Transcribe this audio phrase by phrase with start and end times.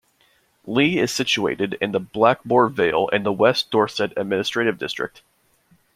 [0.65, 5.21] Leigh is situated in the Blackmore Vale in the West Dorset administrative district.